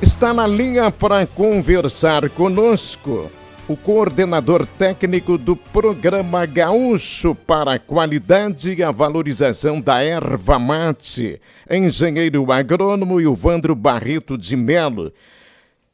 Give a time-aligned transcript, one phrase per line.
[0.00, 3.30] Está na linha para conversar conosco
[3.66, 11.40] o coordenador técnico do Programa Gaúcho para a Qualidade e a Valorização da Erva Mate,
[11.68, 15.12] engenheiro agrônomo Ilvandro Barreto de Melo.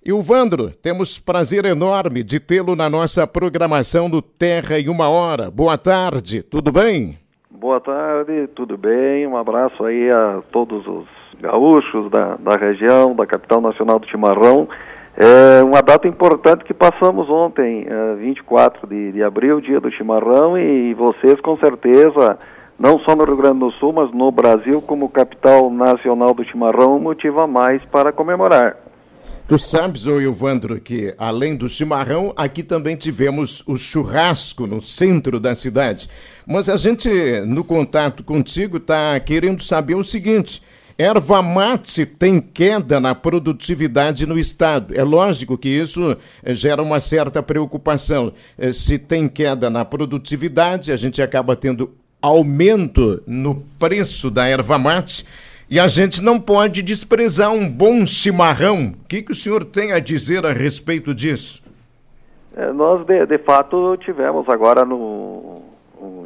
[0.04, 5.48] Ilvandro, temos prazer enorme de tê-lo na nossa programação do Terra em Uma Hora.
[5.48, 7.16] Boa tarde, tudo bem?
[7.48, 9.28] Boa tarde, tudo bem?
[9.28, 14.68] Um abraço aí a todos os gaúchos da, da região, da capital nacional do Chimarrão.
[15.16, 17.86] É uma data importante que passamos ontem,
[18.18, 22.38] 24 é, de, de abril, dia do chimarrão, e vocês com certeza,
[22.78, 26.98] não só no Rio Grande do Sul, mas no Brasil, como capital nacional do chimarrão,
[26.98, 28.78] motiva mais para comemorar.
[29.46, 35.38] Tu sabes, ô Ilvandro, que além do chimarrão, aqui também tivemos o churrasco no centro
[35.38, 36.08] da cidade.
[36.46, 37.10] Mas a gente,
[37.42, 40.62] no contato contigo, está querendo saber o seguinte:
[40.98, 44.94] Erva mate tem queda na produtividade no estado.
[44.96, 48.32] É lógico que isso eh, gera uma certa preocupação.
[48.58, 54.78] Eh, se tem queda na produtividade, a gente acaba tendo aumento no preço da erva
[54.78, 55.26] mate.
[55.68, 58.94] E a gente não pode desprezar um bom chimarrão.
[59.02, 61.62] O que, que o senhor tem a dizer a respeito disso?
[62.54, 65.71] É, nós, de, de fato, tivemos agora no,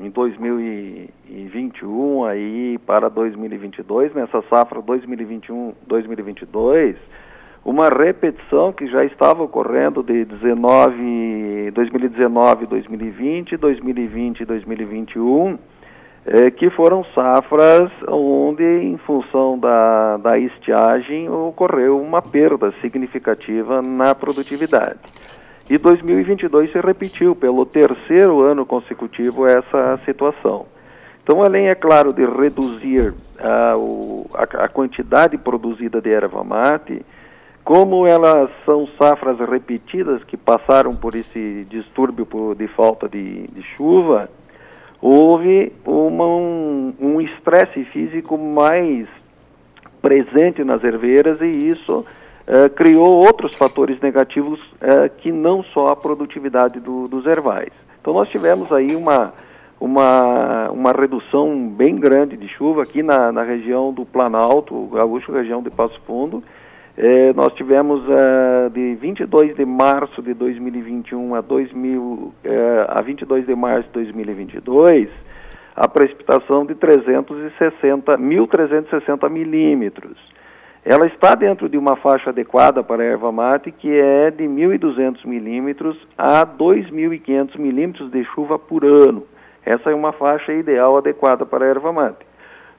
[0.00, 6.96] em 2021 aí para 2022, nessa safra 2021-2022,
[7.64, 15.58] uma repetição que já estava ocorrendo de 19, 2019, 2020, 2020 e 2021,
[16.24, 24.14] é, que foram safras onde, em função da, da estiagem, ocorreu uma perda significativa na
[24.14, 25.00] produtividade.
[25.69, 30.67] E 2022 se repetiu pelo terceiro ano consecutivo essa situação.
[31.22, 37.05] Então, além, é claro, de reduzir uh, o, a, a, quantidade produzida de erva mate,
[37.64, 43.62] como elas são safras repetidas que passaram por esse distúrbio por, de falta de, de
[43.62, 44.31] chuva,
[45.03, 49.09] houve um estresse físico mais
[50.00, 52.06] presente nas herveiras e isso
[52.46, 57.72] uh, criou outros fatores negativos uh, que não só a produtividade do, dos ervais.
[58.00, 59.32] Então nós tivemos aí uma,
[59.80, 65.62] uma, uma redução bem grande de chuva aqui na, na região do Planalto, Gaúcho, região
[65.62, 66.42] de Passo Fundo.
[66.98, 68.02] Eh, nós tivemos
[68.72, 72.32] de 22 de março de 2021 a, 2000,
[72.88, 75.10] a 22 de março de 2022
[75.76, 80.16] a precipitação de 360, 1.360 milímetros.
[80.88, 85.26] Ela está dentro de uma faixa adequada para a erva mate, que é de 1.200
[85.26, 89.25] milímetros a 2.500 milímetros de chuva por ano.
[89.64, 92.25] Essa é uma faixa ideal adequada para a erva mate.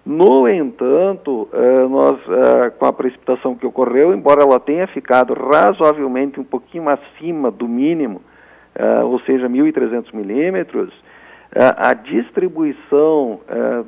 [0.06, 6.40] No entanto, eh, nós, eh, com a precipitação que ocorreu, embora ela tenha ficado razoavelmente
[6.40, 8.22] um pouquinho acima do mínimo,
[8.74, 10.94] eh, ou seja, 1.300 milímetros,
[11.56, 13.40] a distribuição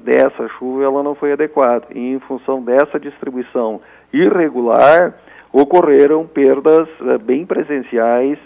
[0.03, 1.88] dessa chuva ela não foi adequada.
[1.94, 3.81] E em função dessa distribuição
[4.14, 5.14] irregular,
[5.52, 8.38] ocorreram perdas uh, bem presenciais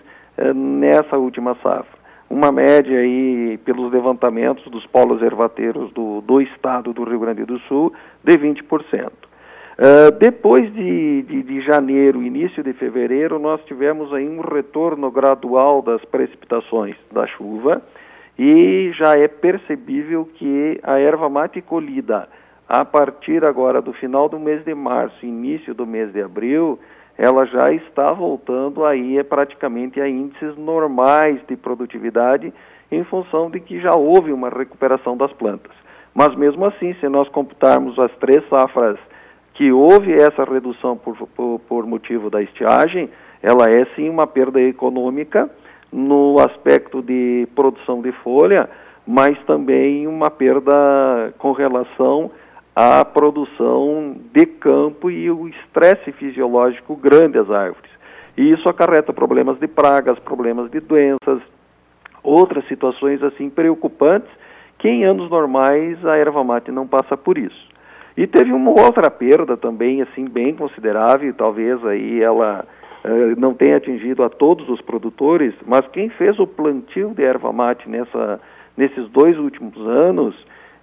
[0.56, 2.04] nessa última safra.
[2.30, 7.60] Uma média aí, pelos levantamentos dos polos ervateiros do, do estado do Rio Grande do
[7.60, 7.94] Sul,
[8.24, 8.64] de 20%.
[9.08, 15.84] Uh, depois de, de, de, janeiro, início de fevereiro, nós tivemos aí um retorno gradual
[15.84, 17.82] das precipitações da chuva
[18.38, 22.28] e já é percebível que a erva mate colhida
[22.68, 26.80] a partir agora do final do mês de março, início do mês de abril,
[27.18, 32.52] ela já está voltando aí é praticamente a índices normais de produtividade
[32.92, 35.72] em função de que já houve uma recuperação das plantas.
[36.14, 38.98] Mas mesmo assim, se nós computarmos as três safras
[39.54, 43.10] que houve essa redução por, por, por motivo da estiagem,
[43.42, 45.50] ela é sim uma perda econômica
[45.94, 48.70] no aspecto de produção de folha,
[49.06, 52.32] mas também uma perda com relação
[52.76, 57.92] a produção de campo e o estresse fisiológico grande às árvores.
[58.36, 61.40] E isso acarreta problemas de pragas, problemas de doenças,
[62.24, 64.30] outras situações assim preocupantes
[64.80, 67.72] que em anos normais a erva mate não passa por isso.
[68.18, 72.66] E teve uma outra perda também assim bem considerável, talvez aí ela
[73.38, 77.90] não tenha atingido a todos os produtores, mas quem fez o plantio de erva mate
[77.90, 78.40] nessa,
[78.78, 80.36] nesses dois últimos anos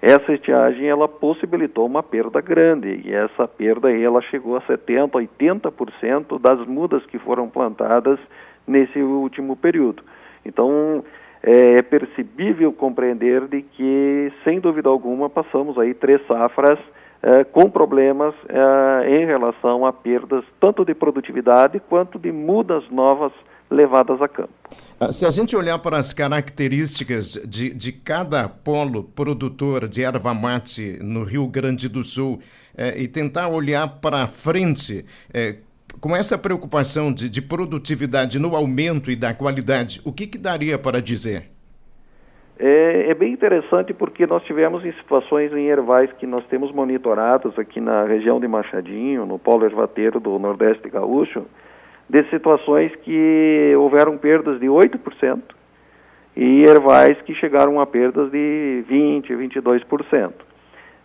[0.02, 6.40] essa estiagem ela possibilitou uma perda grande e essa perda ela chegou a 70, 80%
[6.40, 8.18] das mudas que foram plantadas
[8.66, 10.02] nesse último período.
[10.44, 11.04] Então
[11.42, 16.78] é, é percebível compreender de que sem dúvida alguma passamos aí três safras
[17.22, 23.32] eh, com problemas eh, em relação a perdas tanto de produtividade quanto de mudas novas
[23.70, 24.52] levadas a campo.
[24.98, 30.34] Ah, se a gente olhar para as características de, de cada polo produtor de erva
[30.34, 32.40] mate no Rio Grande do Sul
[32.76, 35.56] eh, e tentar olhar para frente, eh,
[36.00, 40.78] com essa preocupação de, de, produtividade no aumento e da qualidade, o que, que daria
[40.78, 41.50] para dizer?
[42.62, 47.58] É, é, bem interessante porque nós tivemos em situações em ervais que nós temos monitorados
[47.58, 51.46] aqui na região de Machadinho, no polo ervateiro do Nordeste Gaúcho,
[52.06, 55.40] de situações que houveram perdas de 8%
[56.36, 60.32] e ervais que chegaram a perdas de 20%, 22%.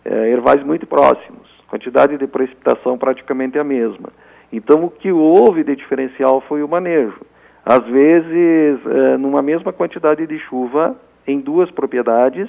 [0.04, 4.10] É, ervais muito próximos, quantidade de precipitação praticamente a mesma.
[4.52, 7.18] Então, o que houve de diferencial foi o manejo.
[7.64, 10.94] Às vezes, é, numa mesma quantidade de chuva,
[11.26, 12.48] em duas propriedades,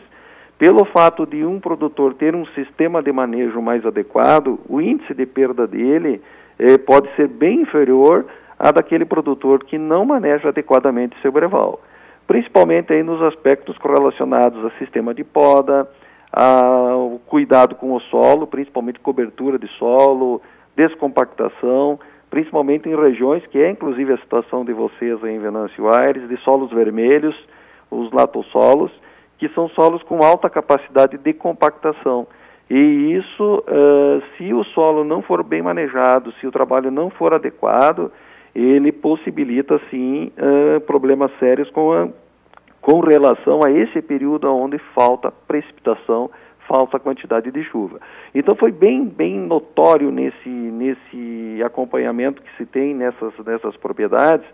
[0.58, 5.26] pelo fato de um produtor ter um sistema de manejo mais adequado, o índice de
[5.26, 6.22] perda dele
[6.58, 8.26] eh, pode ser bem inferior
[8.58, 11.80] a daquele produtor que não maneja adequadamente seu breval.
[12.26, 15.88] Principalmente aí nos aspectos correlacionados a sistema de poda,
[16.32, 20.42] ao cuidado com o solo, principalmente cobertura de solo,
[20.76, 26.28] descompactação, principalmente em regiões que é inclusive a situação de vocês aí em Venâncio Aires,
[26.28, 27.36] de solos vermelhos,
[27.90, 28.92] os latossolos,
[29.38, 32.28] que são solos com alta capacidade de compactação.
[32.70, 37.34] E isso, uh, se o solo não for bem manejado, se o trabalho não for
[37.34, 38.12] adequado,
[38.54, 42.10] ele possibilita sim uh, problemas sérios com, a,
[42.82, 46.30] com relação a esse período onde falta precipitação,
[46.68, 48.00] falta quantidade de chuva.
[48.36, 54.46] Então foi bem, bem notório nesse, nesse acompanhamento que se tem nessas, nessas propriedades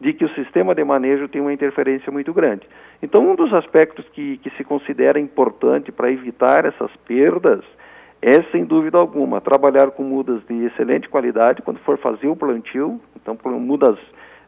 [0.00, 2.66] de que o sistema de manejo tem uma interferência muito grande.
[3.02, 7.62] Então, um dos aspectos que, que se considera importante para evitar essas perdas
[8.22, 13.00] é, sem dúvida alguma, trabalhar com mudas de excelente qualidade quando for fazer o plantio,
[13.16, 13.98] então mudas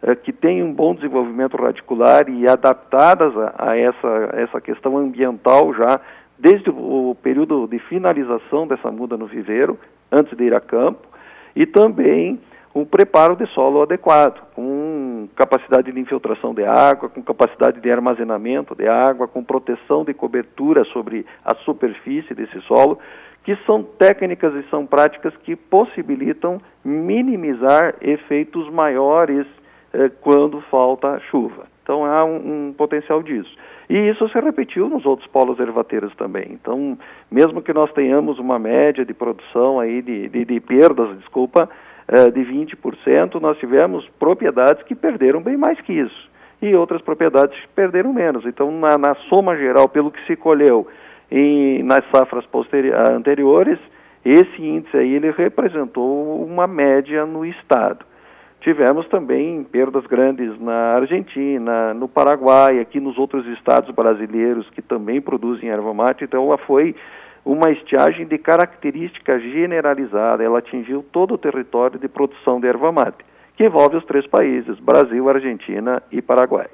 [0.02, 5.72] eh, que têm um bom desenvolvimento radicular e adaptadas a, a essa, essa questão ambiental
[5.72, 5.98] já
[6.38, 9.78] desde o período de finalização dessa muda no viveiro,
[10.10, 11.06] antes de ir a campo,
[11.54, 12.40] e também
[12.74, 18.74] um preparo de solo adequado, com capacidade de infiltração de água, com capacidade de armazenamento
[18.74, 22.98] de água, com proteção de cobertura sobre a superfície desse solo,
[23.44, 29.46] que são técnicas e são práticas que possibilitam minimizar efeitos maiores
[29.92, 31.66] eh, quando falta chuva.
[31.82, 33.52] Então há um, um, potencial disso.
[33.90, 36.46] E isso se repetiu nos outros polos ervateiros também.
[36.52, 36.96] Então,
[37.30, 41.68] mesmo que nós tenhamos uma média de produção aí de, de, de perdas, desculpa,
[42.32, 46.30] de 20%, nós tivemos propriedades que perderam bem mais que isso.
[46.60, 48.44] E outras propriedades perderam menos.
[48.46, 50.86] Então, na, na soma geral, pelo que se colheu
[51.30, 52.44] em, nas safras
[53.10, 53.78] anteriores,
[54.24, 58.04] esse índice aí ele representou uma média no estado.
[58.60, 65.20] Tivemos também perdas grandes na Argentina, no Paraguai, aqui nos outros estados brasileiros que também
[65.20, 66.94] produzem erva mate, então ela foi
[67.44, 70.42] uma estiagem de característica generalizada.
[70.42, 73.24] Ela atingiu todo o território de produção de erva mate,
[73.56, 76.68] que envolve os três países, Brasil, Argentina e Paraguai.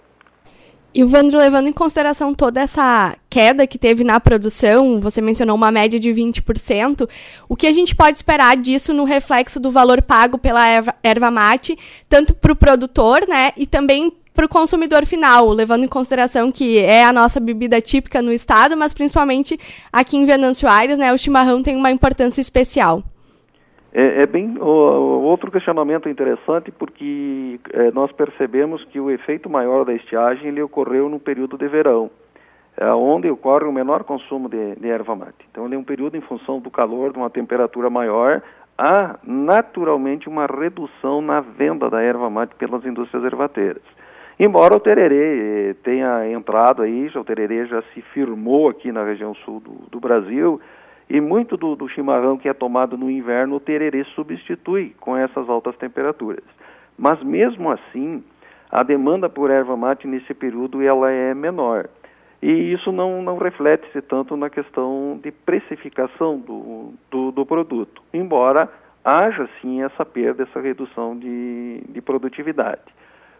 [0.95, 5.55] E o Vandro, levando em consideração toda essa queda que teve na produção, você mencionou
[5.55, 7.09] uma média de 20%,
[7.47, 11.31] o que a gente pode esperar disso no reflexo do valor pago pela erva, erva
[11.31, 11.79] mate,
[12.09, 16.79] tanto para o produtor, né, e também para o consumidor final, levando em consideração que
[16.79, 19.59] é a nossa bebida típica no estado, mas principalmente
[19.93, 23.03] aqui em Venâncio Aires, né, o chimarrão tem uma importância especial.
[23.93, 29.85] É, é bem o, outro questionamento interessante porque é, nós percebemos que o efeito maior
[29.85, 32.09] da estiagem ele ocorreu no período de verão,
[32.77, 35.49] é, onde ocorre o menor consumo de, de erva mate.
[35.51, 38.41] Então ele é um período em função do calor, de uma temperatura maior,
[38.79, 43.98] há naturalmente uma redução na venda da erva mate pelas indústrias ervateiras.
[44.39, 49.05] Embora o tererê eh, tenha entrado aí, já o tererê já se firmou aqui na
[49.05, 50.61] região sul do, do Brasil,
[51.11, 55.49] e muito do, do, chimarrão que é tomado no inverno, o tererê substitui com essas
[55.49, 56.45] altas temperaturas.
[56.97, 58.23] Mas mesmo assim,
[58.71, 61.89] a demanda por erva mate nesse período ela é menor.
[62.41, 68.69] E isso não, não reflete-se tanto na questão de precificação do, do, do, produto, embora
[69.05, 72.83] haja sim essa perda, essa redução de, de produtividade.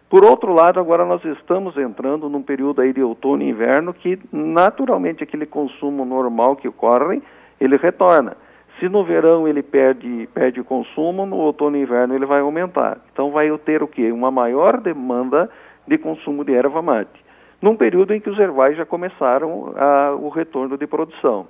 [0.09, 4.19] Por outro lado, agora nós estamos entrando num período aí de outono e inverno que
[4.31, 7.21] naturalmente aquele consumo normal que ocorre,
[7.61, 8.35] ele retorna.
[8.79, 12.97] Se no verão ele perde, perde o consumo, no outono e inverno ele vai aumentar.
[13.13, 14.11] Então vai ter o quê?
[14.11, 15.49] Uma maior demanda
[15.87, 17.23] de consumo de erva mate.
[17.61, 21.47] Num período em que os ervais já começaram a, o retorno de produção.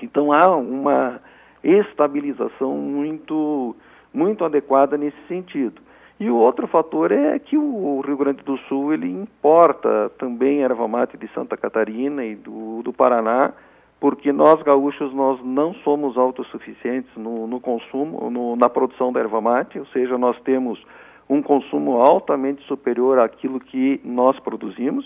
[0.00, 1.20] Então há uma,
[1.62, 3.76] estabilização muito,
[4.12, 5.80] muito adequada nesse sentido.
[6.22, 10.86] E o outro fator é que o Rio Grande do Sul ele importa também erva
[10.86, 13.52] mate de Santa Catarina e do, do Paraná,
[13.98, 19.40] porque nós gaúchos nós não somos autossuficientes no, no consumo, no, na produção da erva
[19.40, 20.80] mate, ou seja, nós temos
[21.28, 25.04] um consumo altamente superior àquilo que nós produzimos,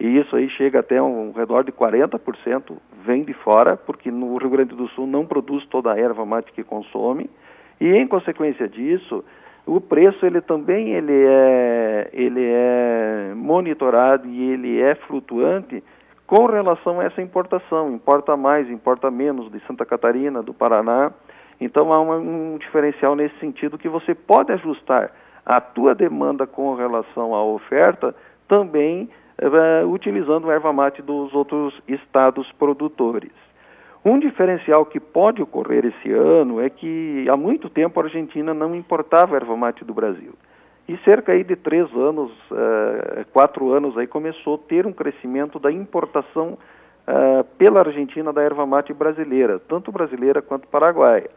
[0.00, 4.48] e isso aí chega até um redor de 40% vem de fora, porque no Rio
[4.48, 7.28] Grande do Sul não produz toda a erva mate que consome,
[7.78, 9.22] e em consequência disso,
[9.66, 15.82] o preço ele também ele é, ele é monitorado e ele é flutuante
[16.26, 21.12] com relação a essa importação, importa mais, importa menos de Santa Catarina, do Paraná.
[21.60, 25.12] Então há um, um diferencial nesse sentido que você pode ajustar
[25.44, 28.14] a tua demanda com relação à oferta
[28.48, 29.08] também
[29.38, 33.45] eh, utilizando erva mate dos outros estados produtores.
[34.06, 38.72] Um diferencial que pode ocorrer esse ano é que há muito tempo a Argentina não
[38.72, 40.32] importava erva mate do Brasil.
[40.88, 45.58] E cerca aí de três anos, uh, quatro anos aí começou a ter um crescimento
[45.58, 51.28] da importação uh, pela Argentina da erva mate brasileira, tanto brasileira quanto paraguaia.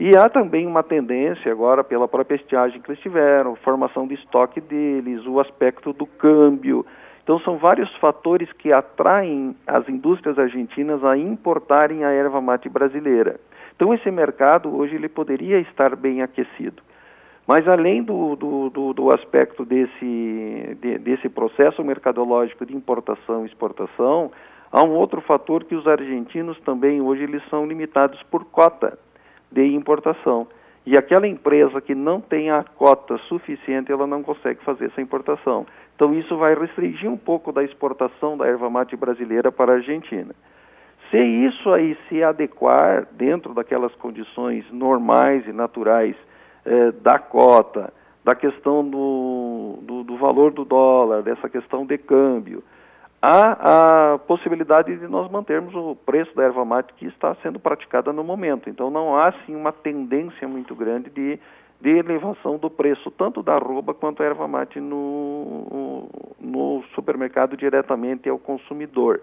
[0.00, 4.60] E há também uma tendência agora pela própria estiagem que eles tiveram, formação de estoque
[4.60, 6.84] deles, o aspecto do câmbio.
[7.28, 13.38] Então são vários fatores que atraem as indústrias argentinas a importarem a erva mate brasileira.
[13.76, 16.82] Então esse mercado hoje ele poderia estar bem aquecido.
[17.46, 23.46] Mas além do, do, do, do aspecto desse, de, desse processo mercadológico de importação e
[23.46, 24.32] exportação,
[24.72, 28.98] há um outro fator que os argentinos também hoje eles são limitados por cota
[29.52, 30.48] de importação.
[30.86, 35.66] E aquela empresa que não tem a cota suficiente, ela não consegue fazer essa importação.
[35.98, 40.32] Então isso vai restringir um pouco da exportação da erva mate brasileira para a Argentina.
[41.10, 46.14] Se isso aí se adequar dentro daquelas condições normais e naturais
[46.64, 47.92] é, da cota,
[48.24, 52.62] da questão do, do, do, valor do dólar, dessa questão de câmbio,
[53.20, 58.12] há a possibilidade de nós mantermos o preço da erva mate que está sendo praticada
[58.12, 58.70] no momento.
[58.70, 61.40] Então não há sim uma tendência muito grande de,
[61.80, 66.08] de elevação do preço, tanto da arroba quanto a erva mate no,
[66.40, 69.20] no supermercado diretamente ao consumidor.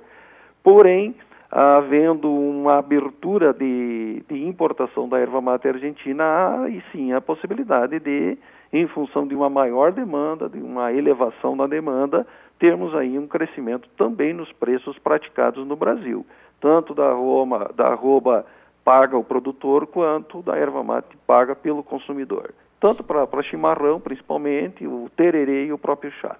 [0.64, 1.16] Porém,
[1.52, 8.00] havendo uma abertura de, de importação da erva mate argentina, há e sim a possibilidade
[8.00, 8.38] de,
[8.72, 12.26] em função de uma maior demanda, de uma elevação da demanda,
[12.58, 16.26] termos aí um crescimento também nos preços praticados no Brasil,
[16.62, 18.46] tanto da Roma, da arroba
[18.86, 22.54] paga o produtor, quanto da erva mate paga pelo consumidor.
[22.80, 26.38] Tanto para chimarrão, principalmente, o tererê e o próprio chá,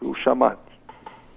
[0.00, 0.68] o chamate.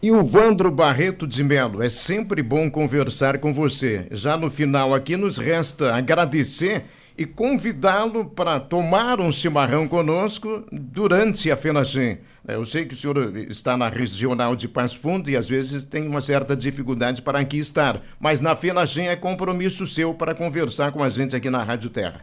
[0.03, 4.07] E o Vandro Barreto de Melo, é sempre bom conversar com você.
[4.11, 6.85] Já no final aqui nos resta agradecer
[7.17, 12.19] e convidá-lo para tomar um chimarrão conosco durante a FENAGEM.
[12.47, 13.17] É, eu sei que o senhor
[13.49, 17.59] está na regional de Passo Fundo e às vezes tem uma certa dificuldade para aqui
[17.59, 21.89] estar, mas na FENAGEM é compromisso seu para conversar com a gente aqui na Rádio
[21.89, 22.21] Terra.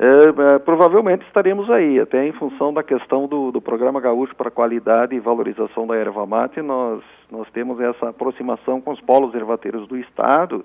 [0.00, 4.48] É, é, provavelmente estaremos aí, até em função da questão do, do Programa Gaúcho para
[4.48, 9.88] Qualidade e Valorização da Erva Mate, nós, nós temos essa aproximação com os polos ervateiros
[9.88, 10.64] do Estado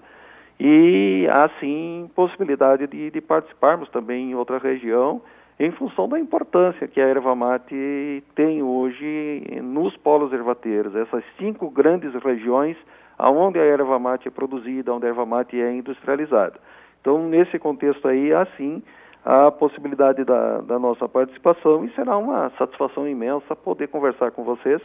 [0.60, 5.22] e há sim possibilidade de, de participarmos também em outra região,
[5.60, 11.70] em função da importância que a erva mate tem hoje nos polos ervateiros, essas cinco
[11.70, 12.78] grandes regiões
[13.20, 16.60] onde a erva mate é produzida, onde a erva mate é industrializada.
[17.00, 18.82] Então, nesse contexto aí, há sim
[19.26, 24.82] a possibilidade da, da nossa participação e será uma satisfação imensa poder conversar com vocês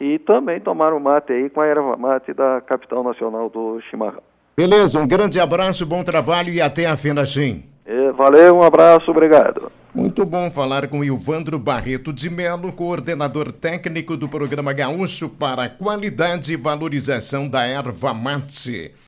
[0.00, 4.31] e também tomar um mate aí com a erva mate da capital nacional do chimarrão.
[4.54, 7.64] Beleza, um grande abraço, bom trabalho e até a Fenachim.
[7.86, 9.72] É, valeu, um abraço, obrigado.
[9.94, 15.68] Muito bom falar com Ilvandro Barreto de Melo, coordenador técnico do programa Gaúcho para a
[15.70, 18.92] Qualidade e Valorização da Erva Mate.